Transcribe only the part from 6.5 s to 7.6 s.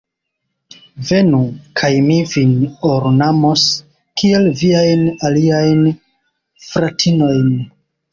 fratinojn!